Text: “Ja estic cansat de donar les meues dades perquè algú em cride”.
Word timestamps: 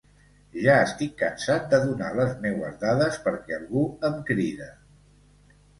“Ja 0.61 0.77
estic 0.85 1.13
cansat 1.19 1.67
de 1.75 1.81
donar 1.83 2.09
les 2.21 2.33
meues 2.47 2.81
dades 2.87 3.23
perquè 3.29 3.59
algú 3.61 3.87
em 4.11 4.21
cride”. 4.33 4.77